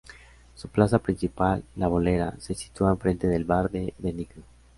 Su 0.55 0.69
plaza 0.69 0.97
principal, 0.97 1.63
"La 1.75 1.87
bolera", 1.87 2.33
se 2.39 2.55
sitúa 2.55 2.89
enfrente 2.89 3.27
del 3.27 3.45
bar 3.45 3.69
de 3.69 3.93
Benigna. 3.99 4.41